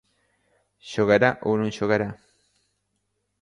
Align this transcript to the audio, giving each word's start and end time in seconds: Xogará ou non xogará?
Xogará 0.91 1.31
ou 1.47 1.53
non 1.61 1.75
xogará? 1.77 2.09